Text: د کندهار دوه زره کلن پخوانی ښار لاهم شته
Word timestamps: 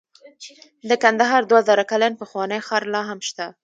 د 0.89 0.91
کندهار 1.03 1.41
دوه 1.47 1.61
زره 1.67 1.83
کلن 1.91 2.13
پخوانی 2.21 2.59
ښار 2.67 2.83
لاهم 2.93 3.19
شته 3.27 3.45